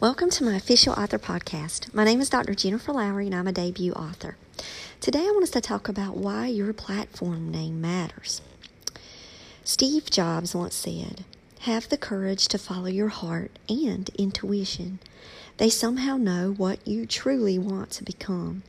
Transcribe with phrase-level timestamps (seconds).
[0.00, 1.92] Welcome to my official author podcast.
[1.92, 2.54] My name is Dr.
[2.54, 4.38] Jennifer Lowry and I'm a debut author.
[4.98, 8.40] Today I want us to talk about why your platform name matters.
[9.62, 11.26] Steve Jobs once said,
[11.60, 15.00] Have the courage to follow your heart and intuition.
[15.58, 18.62] They somehow know what you truly want to become.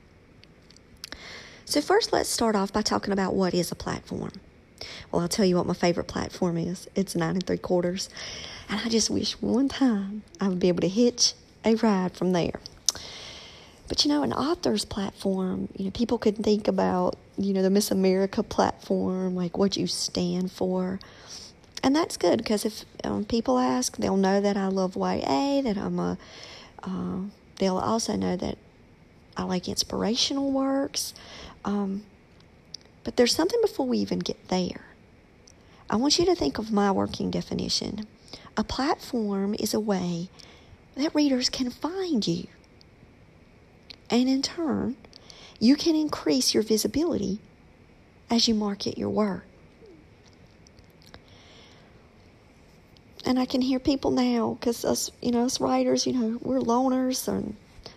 [1.64, 4.34] So, first, let's start off by talking about what is a platform.
[5.12, 6.88] Well, I'll tell you what my favorite platform is.
[6.96, 8.10] It's nine and three quarters.
[8.70, 11.34] And I just wish one time I would be able to hitch
[11.66, 12.60] a ride from there.
[13.88, 17.70] But you know, an author's platform, you know, people could think about, you know, the
[17.70, 21.00] Miss America platform, like what you stand for.
[21.84, 25.78] And that's good because if um, people ask, they'll know that I love YA, that
[25.78, 26.18] I'm a,
[26.84, 27.22] uh,
[27.58, 28.58] they'll also know that
[29.36, 31.14] I like inspirational works.
[31.66, 32.04] Um,
[33.04, 34.86] but there's something before we even get there.
[35.90, 38.08] I want you to think of my working definition.
[38.56, 40.30] A platform is a way
[40.96, 42.48] that readers can find you.
[44.10, 44.98] And in turn,
[45.60, 47.40] you can increase your visibility
[48.30, 49.46] as you market your work.
[53.26, 56.60] And I can hear people now, because us, you know, us writers, you know, we're
[56.60, 57.56] loners and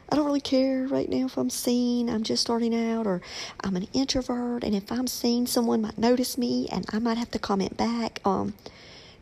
[0.09, 3.23] I don't really care right now if I'm seen, I'm just starting out, or
[3.63, 7.31] I'm an introvert, and if I'm seen, someone might notice me and I might have
[7.33, 8.21] to comment back.
[8.25, 8.55] Um,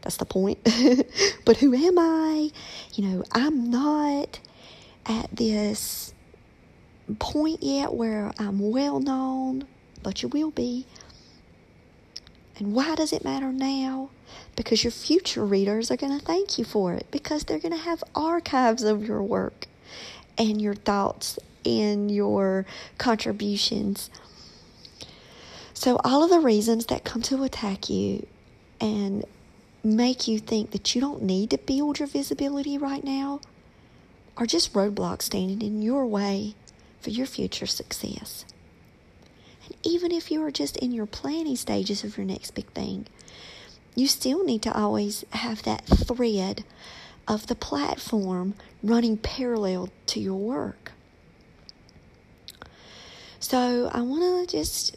[0.03, 0.59] that's the point.
[1.45, 2.51] but who am I?
[2.95, 4.41] You know, I'm not
[5.07, 6.13] at this
[7.19, 9.67] point yet where I'm well known,
[10.03, 10.87] but you will be.
[12.59, 14.11] And why does it matter now?
[14.57, 17.83] Because your future readers are going to thank you for it because they're going to
[17.83, 19.67] have archives of your work
[20.51, 22.67] and your thoughts and your
[22.99, 24.11] contributions.
[25.73, 28.27] So, all of the reasons that come to attack you
[28.81, 29.25] and
[29.85, 33.41] make you think that you don't need to build your visibility right now
[34.37, 36.55] are just roadblocks standing in your way
[37.01, 38.45] for your future success.
[39.67, 43.07] And even if you are just in your planning stages of your next big thing,
[43.95, 46.65] you still need to always have that thread
[47.29, 50.93] of the platform running parallel to your work.
[53.39, 54.97] So I want to just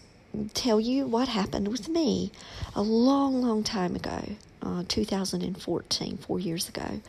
[0.53, 2.31] tell you what happened with me
[2.75, 7.01] a long, long time ago, uh, 2014, four years ago.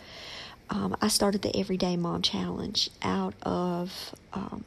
[0.71, 4.65] Um, I started the Everyday Mom Challenge out of um,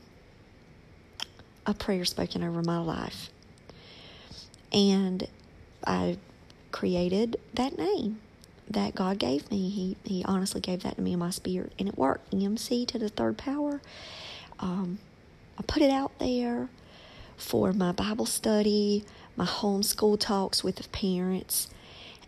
[1.65, 3.29] a prayer spoken over my life.
[4.71, 5.27] And
[5.85, 6.17] I
[6.71, 8.19] created that name
[8.69, 9.69] that God gave me.
[9.69, 12.31] He He honestly gave that to me in my spirit, and it worked.
[12.31, 13.81] EMC to the third power.
[14.59, 14.99] Um,
[15.57, 16.69] I put it out there
[17.37, 21.69] for my Bible study, my homeschool talks with the parents,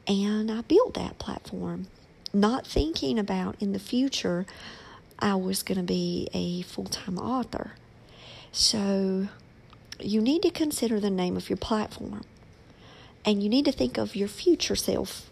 [0.08, 1.88] and I built that platform,
[2.34, 4.46] not thinking about in the future
[5.20, 7.74] I was going to be a full time author.
[8.52, 9.28] So
[10.00, 12.24] you need to consider the name of your platform,
[13.24, 15.30] and you need to think of your future self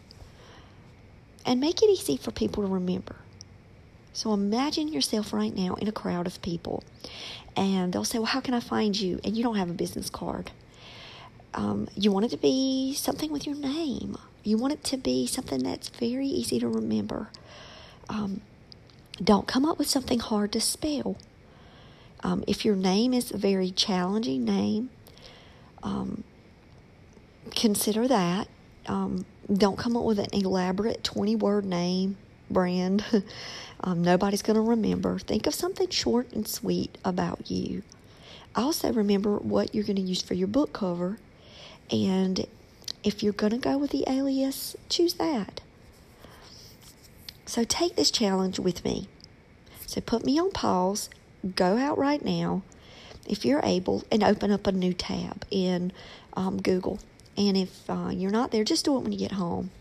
[1.49, 3.15] and make it easy for people to remember.
[4.13, 6.83] So imagine yourself right now in a crowd of people,
[7.57, 9.19] and they'll say, Well, how can I find you?
[9.23, 10.51] And you don't have a business card.
[11.55, 15.25] Um, you want it to be something with your name, you want it to be
[15.25, 17.31] something that's very easy to remember.
[18.07, 18.41] Um,
[19.21, 21.17] don't come up with something hard to spell.
[22.21, 24.91] Um, if your name is a very challenging name,
[25.81, 26.23] um,
[27.55, 28.47] consider that.
[29.51, 32.17] Don't come up with an elaborate 20 word name
[32.51, 33.03] brand.
[33.81, 35.17] um, nobody's going to remember.
[35.17, 37.83] Think of something short and sweet about you.
[38.55, 41.17] Also, remember what you're going to use for your book cover.
[41.91, 42.45] And
[43.03, 45.61] if you're going to go with the alias, choose that.
[47.45, 49.07] So, take this challenge with me.
[49.87, 51.09] So, put me on pause,
[51.55, 52.61] go out right now,
[53.27, 55.91] if you're able, and open up a new tab in
[56.33, 56.99] um, Google
[57.39, 59.71] and if uh, you're not there, just do it when you get home.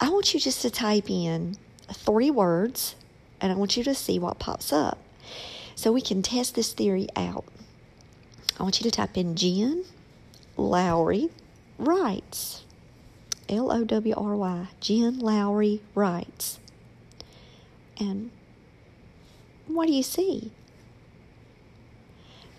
[0.00, 1.56] I want you just to type in
[1.92, 2.96] three words
[3.40, 4.98] and I want you to see what pops up
[5.76, 7.44] so we can test this theory out.
[8.58, 9.84] I want you to type in Jen
[10.56, 11.30] Lowry
[11.78, 12.64] writes.
[13.48, 14.66] L O W R Y.
[14.80, 16.58] Jen Lowry writes.
[17.98, 18.30] And
[19.68, 20.50] what do you see?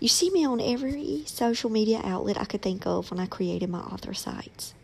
[0.04, 3.70] You see me on every social media outlet I could think of when I created
[3.70, 4.74] my author sites.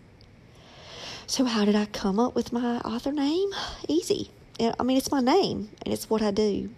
[1.27, 3.51] So, how did I come up with my author name?
[3.87, 4.31] Easy.
[4.59, 6.71] I mean, it's my name and it's what I do.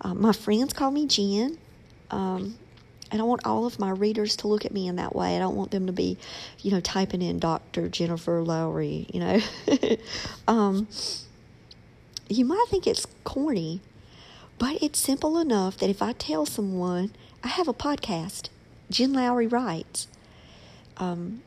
[0.00, 1.56] Um, my friends call me Jen.
[2.10, 2.58] Um,
[3.12, 5.36] and I want all of my readers to look at me in that way.
[5.36, 6.18] I don't want them to be,
[6.62, 7.88] you know, typing in Dr.
[7.88, 9.40] Jennifer Lowry, you know.
[10.48, 10.88] um,
[12.28, 13.82] you might think it's corny,
[14.58, 17.12] But it's simple enough that if I tell someone
[17.44, 18.48] I have a podcast,
[18.88, 20.06] Jen Lowry writes.
[20.98, 21.42] Um,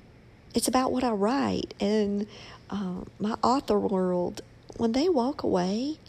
[0.54, 2.28] it's about what I write, and
[2.70, 4.42] uh, my author world.
[4.76, 6.00] When they walk away,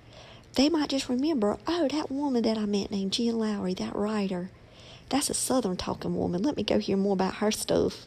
[0.55, 4.51] they might just remember, oh, that woman that I met named Jen Lowry, that writer.
[5.09, 6.43] That's a Southern talking woman.
[6.43, 8.07] Let me go hear more about her stuff.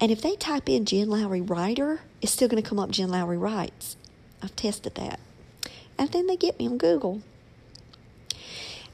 [0.00, 3.08] And if they type in Jen Lowry writer, it's still going to come up Jen
[3.08, 3.96] Lowry writes.
[4.42, 5.18] I've tested that.
[5.96, 7.22] And then they get me on Google.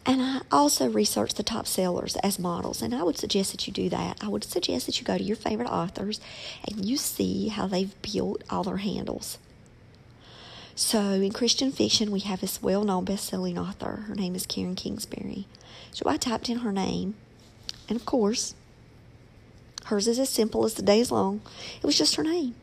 [0.07, 3.73] And I also research the top sellers as models, and I would suggest that you
[3.73, 4.19] do that.
[4.21, 6.21] I would suggest that you go to your favorite authors
[6.69, 9.39] and you see how they've built all their handles.
[10.77, 14.05] So, in Christian fiction, we have this well known best selling author.
[14.09, 15.47] Her name is Karen Kingsbury.
[15.93, 17.15] So, I typed in her name,
[17.89, 18.55] and of course,
[19.87, 21.41] hers is as simple as the day is long.
[21.77, 22.55] It was just her name,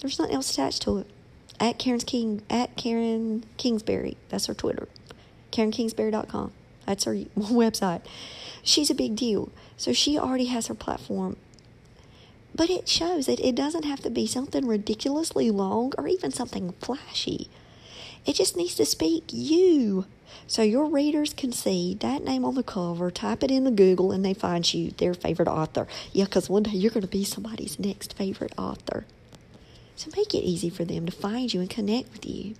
[0.00, 1.06] there's nothing else attached to it.
[1.60, 4.88] At Karen's King, at Karen Kingsbury, that's her Twitter.
[5.52, 6.52] KarenKingsbury.com.
[6.86, 8.02] That's her website.
[8.62, 9.50] She's a big deal.
[9.76, 11.36] So she already has her platform.
[12.54, 16.72] But it shows that it doesn't have to be something ridiculously long or even something
[16.80, 17.48] flashy.
[18.26, 20.06] It just needs to speak you.
[20.46, 24.12] So your readers can see that name on the cover, type it in the Google,
[24.12, 25.86] and they find you their favorite author.
[26.12, 29.06] Yeah, because one day you're going to be somebody's next favorite author.
[29.96, 32.54] So make it easy for them to find you and connect with you.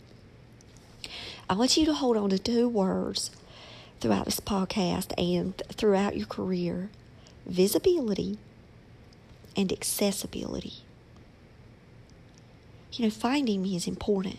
[1.50, 3.30] I want you to hold on to two words
[4.00, 6.90] throughout this podcast and throughout your career
[7.46, 8.36] visibility
[9.56, 10.74] and accessibility.
[12.92, 14.38] You know, finding me is important.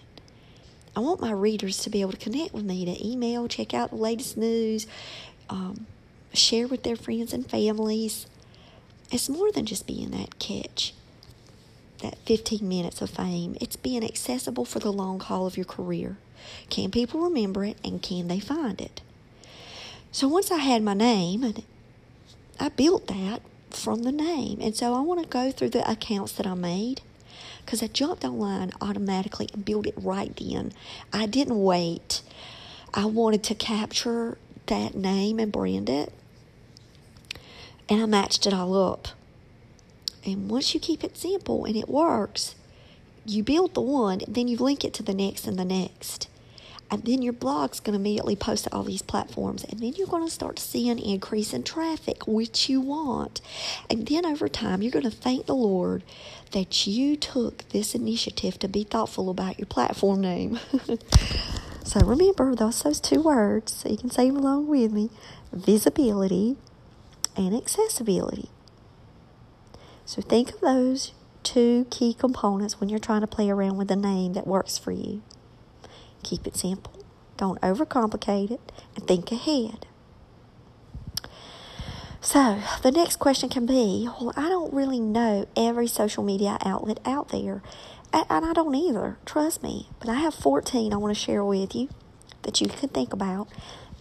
[0.95, 3.89] I want my readers to be able to connect with me, to email, check out
[3.89, 4.85] the latest news,
[5.49, 5.87] um,
[6.33, 8.27] share with their friends and families.
[9.11, 10.93] It's more than just being that catch,
[12.03, 13.57] that 15 minutes of fame.
[13.59, 16.17] It's being accessible for the long haul of your career.
[16.69, 19.01] Can people remember it and can they find it?
[20.11, 21.53] So once I had my name,
[22.59, 24.59] I built that from the name.
[24.61, 27.01] And so I want to go through the accounts that I made
[27.63, 30.71] because I jumped online automatically and built it right then.
[31.13, 32.21] I didn't wait.
[32.93, 36.13] I wanted to capture that name and brand it.
[37.87, 39.09] And I matched it all up.
[40.25, 42.55] And once you keep it simple and it works,
[43.25, 46.27] you build the one, then you link it to the next and the next.
[46.91, 49.63] And then your blog's going to immediately post to all these platforms.
[49.63, 53.41] And then you're going to start to see an increase in traffic, which you want.
[53.89, 56.03] And then over time, you're going to thank the Lord
[56.51, 60.59] that you took this initiative to be thoughtful about your platform name.
[61.83, 65.11] so remember those, those two words, so you can say them along with me
[65.53, 66.57] visibility
[67.35, 68.49] and accessibility.
[70.05, 71.13] So think of those
[71.43, 74.91] two key components when you're trying to play around with a name that works for
[74.91, 75.21] you.
[76.23, 76.93] Keep it simple,
[77.37, 79.85] don't overcomplicate it, and think ahead.
[82.21, 86.99] So, the next question can be Well, I don't really know every social media outlet
[87.05, 87.61] out there,
[88.11, 89.89] and I don't either, trust me.
[89.99, 91.89] But I have 14 I want to share with you
[92.43, 93.47] that you can think about,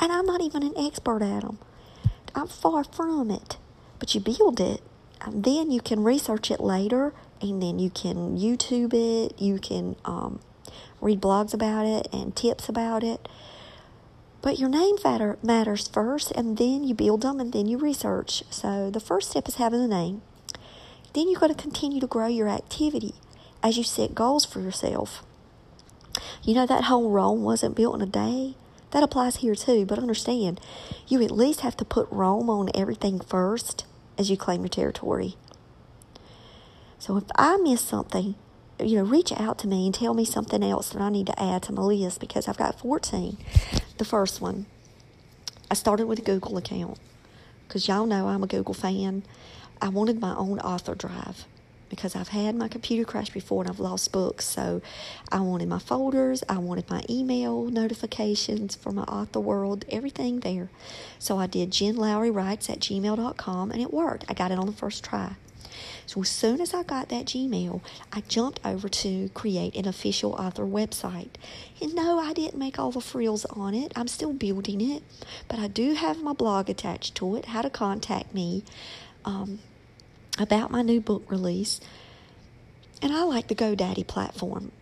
[0.00, 1.58] and I'm not even an expert at them.
[2.34, 3.56] I'm far from it,
[3.98, 4.82] but you build it,
[5.20, 9.96] and then you can research it later and then you can YouTube it, you can
[10.04, 10.40] um,
[11.00, 13.28] read blogs about it and tips about it.
[14.40, 18.44] But your name matter, matters first, and then you build them, and then you research.
[18.50, 20.22] So the first step is having a name.
[21.12, 23.14] Then you've got to continue to grow your activity
[23.62, 25.24] as you set goals for yourself.
[26.42, 28.54] You know, that whole Rome wasn't built in a day.
[28.92, 30.60] That applies here too, but understand,
[31.06, 33.84] you at least have to put Rome on everything first
[34.16, 35.36] as you claim your territory.
[36.98, 38.34] So if I miss something,
[38.80, 41.42] you know, reach out to me and tell me something else that I need to
[41.42, 43.36] add to my list because I've got 14.
[43.98, 44.66] The first one,
[45.70, 46.98] I started with a Google account
[47.66, 49.24] because y'all know I'm a Google fan.
[49.80, 51.44] I wanted my own author drive
[51.88, 54.44] because I've had my computer crash before and I've lost books.
[54.44, 54.82] So
[55.30, 60.68] I wanted my folders, I wanted my email notifications for my author world, everything there.
[61.18, 64.24] So I did Jen Lowry Writes at gmail.com and it worked.
[64.28, 65.34] I got it on the first try.
[66.08, 67.82] So as soon as I got that Gmail,
[68.14, 71.28] I jumped over to create an official author website.
[71.82, 73.92] And no, I didn't make all the frills on it.
[73.94, 75.02] I'm still building it,
[75.48, 77.44] but I do have my blog attached to it.
[77.44, 78.64] How to contact me
[79.26, 79.58] um,
[80.38, 81.78] about my new book release.
[83.02, 84.72] And I like the GoDaddy platform.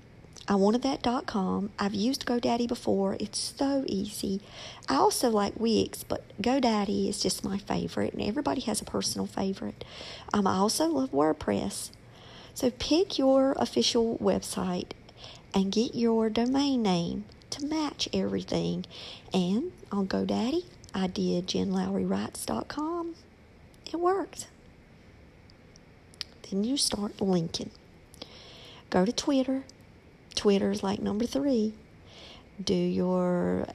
[0.48, 1.70] I wanted that .com.
[1.76, 3.16] I've used GoDaddy before.
[3.18, 4.40] It's so easy.
[4.88, 9.26] I also like Wix, but GoDaddy is just my favorite, and everybody has a personal
[9.26, 9.84] favorite.
[10.32, 11.90] Um, I also love WordPress.
[12.54, 14.92] So pick your official website
[15.52, 18.86] and get your domain name to match everything.
[19.34, 23.14] And on GoDaddy, I did jenlowrywrites.com.
[23.92, 24.46] It worked.
[26.48, 27.70] Then you start linking.
[28.90, 29.64] Go to Twitter.
[30.36, 31.74] Twitter is like number three.
[32.62, 33.66] Do your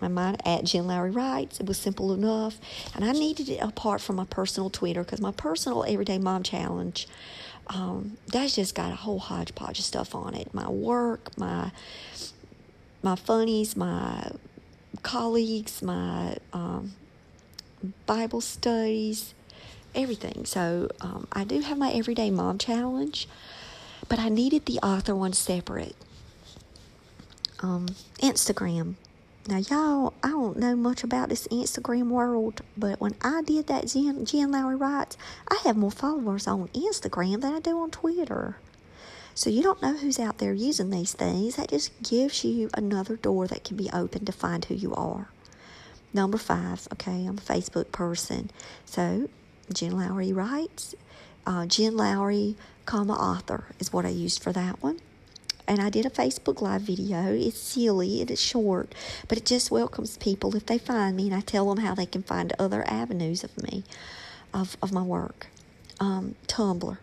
[0.00, 1.60] my mind at Jen Lowry Writes.
[1.60, 2.58] It was simple enough,
[2.94, 7.06] and I needed it apart from my personal Twitter because my personal Everyday Mom Challenge,
[7.66, 10.54] um, that's just got a whole hodgepodge of stuff on it.
[10.54, 11.70] My work, my
[13.02, 14.30] my funnies, my
[15.02, 16.94] colleagues, my um,
[18.06, 19.34] Bible studies,
[19.94, 20.44] everything.
[20.44, 23.28] So um, I do have my Everyday Mom Challenge,
[24.08, 25.96] but I needed the author one separate.
[27.62, 27.88] Um,
[28.20, 28.94] Instagram.
[29.46, 33.88] Now, y'all, I don't know much about this Instagram world, but when I did that
[33.88, 38.56] Jen, Jen Lowry Writes, I have more followers on Instagram than I do on Twitter.
[39.34, 41.56] So you don't know who's out there using these things.
[41.56, 45.28] That just gives you another door that can be opened to find who you are.
[46.14, 48.50] Number five, okay, I'm a Facebook person.
[48.86, 49.28] So
[49.72, 50.94] Jen Lowry writes.
[51.46, 55.00] Uh, Jen Lowry, comma author is what I used for that one
[55.70, 57.32] and I did a Facebook Live video.
[57.32, 58.92] It's silly, it is short,
[59.28, 62.06] but it just welcomes people if they find me, and I tell them how they
[62.06, 63.84] can find other avenues of me,
[64.52, 65.46] of, of my work.
[66.00, 66.98] Um, Tumblr.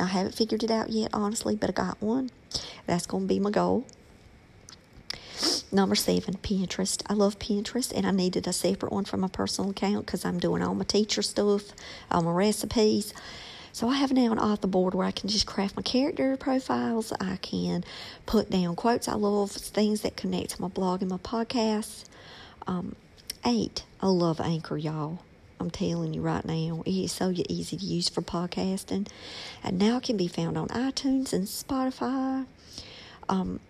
[0.00, 2.30] I haven't figured it out yet, honestly, but I got one.
[2.86, 3.86] That's going to be my goal.
[5.70, 7.04] Number seven, Pinterest.
[7.06, 10.40] I love Pinterest, and I needed a separate one for my personal account because I'm
[10.40, 11.70] doing all my teacher stuff,
[12.10, 13.14] all my recipes.
[13.76, 17.12] So I have now an author board where I can just craft my character profiles.
[17.20, 17.84] I can
[18.24, 22.04] put down quotes I love, things that connect to my blog and my podcast.
[22.66, 22.96] Um,
[23.44, 25.18] eight, I love Anchor, y'all.
[25.60, 29.08] I'm telling you right now, it is so easy to use for podcasting.
[29.62, 32.46] And now it can be found on iTunes and Spotify.
[33.28, 33.60] Um,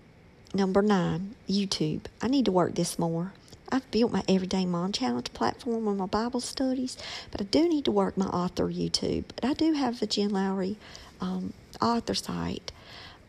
[0.54, 2.02] number nine, YouTube.
[2.22, 3.32] I need to work this more.
[3.70, 6.96] I've built my Everyday Mom Challenge platform on my Bible studies,
[7.30, 9.25] but I do need to work my author YouTube.
[9.35, 10.76] But I do have the Jen Lowry
[11.20, 12.73] um, author site,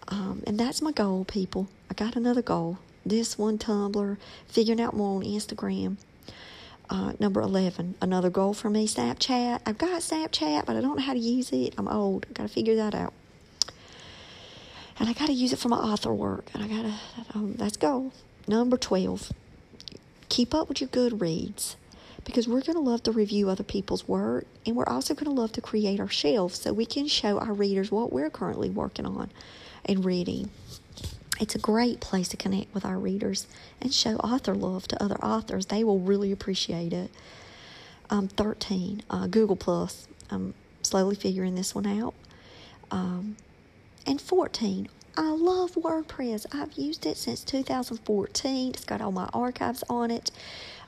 [0.07, 1.67] um, and that's my goal, people.
[1.89, 2.77] I got another goal.
[3.05, 4.17] This one, Tumblr,
[4.47, 5.97] figuring out more on Instagram.
[6.89, 9.61] Uh, number 11, another goal for me, Snapchat.
[9.65, 11.73] I've got Snapchat, but I don't know how to use it.
[11.77, 12.25] I'm old.
[12.29, 13.13] i got to figure that out.
[14.99, 16.49] And I got to use it for my author work.
[16.53, 16.93] And I got to,
[17.37, 18.13] um, that's goal.
[18.47, 19.33] Number 12,
[20.29, 21.75] keep up with your Goodreads
[22.25, 25.41] because we're going to love to review other people's work and we're also going to
[25.41, 29.05] love to create our shelves so we can show our readers what we're currently working
[29.05, 29.29] on
[29.85, 30.49] and reading.
[31.39, 33.47] It's a great place to connect with our readers
[33.79, 35.67] and show author love to other authors.
[35.67, 37.11] They will really appreciate it.
[38.09, 40.07] Um, 13, uh, Google Plus.
[40.29, 42.13] I'm slowly figuring this one out.
[42.89, 43.37] Um,
[44.05, 46.45] and 14, I love WordPress.
[46.53, 48.69] I've used it since 2014.
[48.69, 50.29] It's got all my archives on it.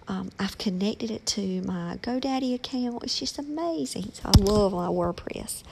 [0.07, 3.03] Um, I've connected it to my GoDaddy account.
[3.03, 4.11] It's just amazing.
[4.13, 5.63] So I love my WordPress.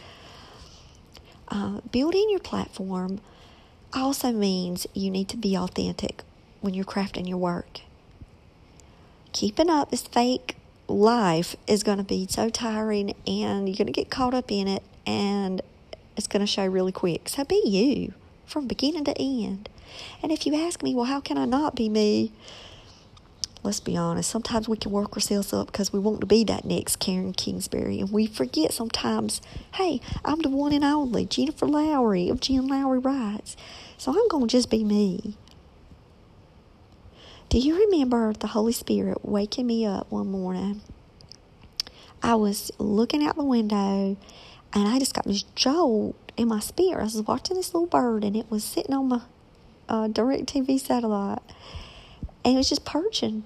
[1.49, 3.21] Uh, building your platform
[3.93, 6.23] also means you need to be authentic
[6.61, 7.81] when you're crafting your work.
[9.33, 13.93] Keeping up this fake life is going to be so tiring and you're going to
[13.93, 15.61] get caught up in it and
[16.15, 17.29] it's going to show really quick.
[17.29, 18.15] So be you
[18.47, 19.69] from beginning to end.
[20.23, 22.31] And if you ask me, well, how can I not be me?
[23.63, 24.29] Let's be honest.
[24.29, 27.99] Sometimes we can work ourselves up because we want to be that next Karen Kingsbury.
[27.99, 29.41] And we forget sometimes,
[29.73, 33.57] hey, I'm the one and only Jennifer Lowry of Jen Lowry Writes.
[33.97, 35.35] So I'm going to just be me.
[37.49, 40.81] Do you remember the Holy Spirit waking me up one morning?
[42.21, 44.17] I was looking out the window
[44.73, 47.01] and I just got this jolt in my spirit.
[47.01, 49.22] I was watching this little bird, and it was sitting on my
[49.89, 51.41] uh, DirecTV satellite,
[52.46, 53.44] and it was just perching.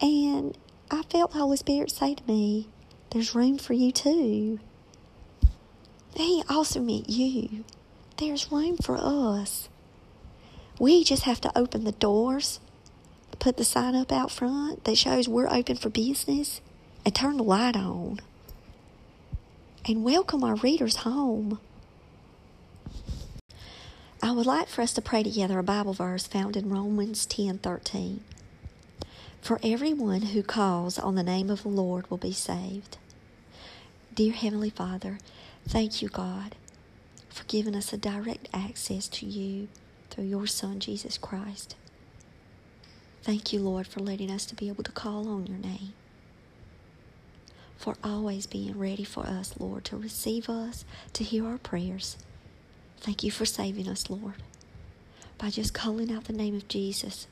[0.00, 0.56] And
[0.90, 2.68] I felt the Holy Spirit say to me,
[3.10, 4.60] There's room for you too.
[6.14, 7.64] He also meant you.
[8.16, 9.68] There's room for us.
[10.78, 12.60] We just have to open the doors,
[13.38, 16.60] put the sign up out front that shows we're open for business,
[17.04, 18.20] and turn the light on.
[19.88, 21.60] And welcome our readers home.
[24.22, 28.20] I would like for us to pray together a Bible verse found in Romans 10:13.
[29.42, 32.96] For everyone who calls on the name of the Lord will be saved.
[34.14, 35.18] Dear heavenly Father,
[35.68, 36.56] thank you God
[37.28, 39.68] for giving us a direct access to you
[40.10, 41.76] through your son Jesus Christ.
[43.22, 45.92] Thank you, Lord, for letting us to be able to call on your name.
[47.76, 52.16] For always being ready for us, Lord, to receive us, to hear our prayers
[53.00, 54.34] Thank you for saving us, Lord,
[55.38, 57.26] by just calling out the name of Jesus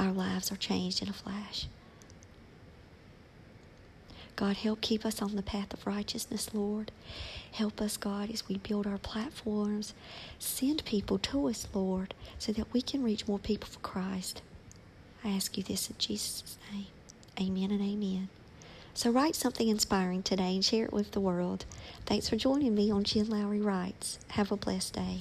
[0.00, 1.66] our lives are changed in a flash.
[4.34, 6.90] God, help keep us on the path of righteousness, Lord.
[7.52, 9.92] Help us, God, as we build our platforms.
[10.38, 14.40] Send people to us, Lord, so that we can reach more people for Christ.
[15.22, 16.86] I ask you this in Jesus' name.
[17.38, 18.30] Amen and amen.
[18.94, 21.64] So write something inspiring today and share it with the world.
[22.06, 24.18] Thanks for joining me on Jen Lowry Writes.
[24.30, 25.20] Have a blessed day.